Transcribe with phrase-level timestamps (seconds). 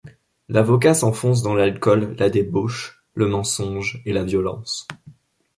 [0.49, 4.87] L'avocat s'enfonce dans l'alcool, la débauche, le mensonge et la violence.